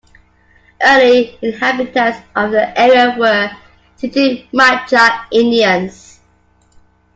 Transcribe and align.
Early 0.83 1.37
inhabitants 1.43 2.17
of 2.35 2.49
the 2.49 2.73
area 2.75 3.15
were 3.19 3.51
Chitimacha 3.99 5.25
Indians. 5.31 6.19